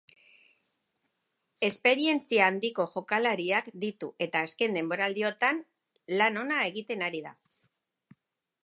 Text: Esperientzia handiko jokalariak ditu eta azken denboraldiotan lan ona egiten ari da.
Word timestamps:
Esperientzia 1.67 2.47
handiko 2.53 2.85
jokalariak 2.95 3.69
ditu 3.85 4.11
eta 4.29 4.43
azken 4.49 4.81
denboraldiotan 4.81 5.63
lan 6.19 6.43
ona 6.47 6.61
egiten 6.73 7.11
ari 7.11 7.25
da. 7.29 7.37